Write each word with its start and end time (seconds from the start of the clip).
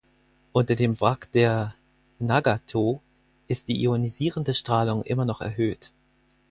Unter 0.51 0.73
dem 0.75 0.99
Wrack 0.99 1.31
der 1.33 1.75
"Nagato" 2.17 3.01
ist 3.47 3.67
die 3.67 3.79
ionisierende 3.83 4.55
Strahlung 4.55 5.03
immer 5.03 5.25
noch 5.25 5.41
erhöht. 5.41 5.93